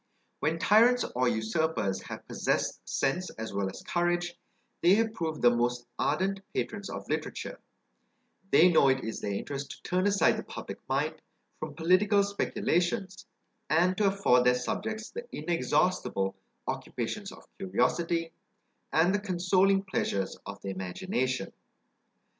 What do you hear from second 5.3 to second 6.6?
the most ardent